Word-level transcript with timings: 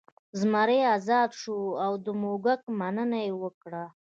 زمری 0.39 0.79
ازاد 0.95 1.31
شو 1.41 1.57
او 1.85 1.93
د 2.05 2.07
موږک 2.21 2.61
مننه 2.79 3.19
یې 3.25 3.33
وکړه. 3.41 3.83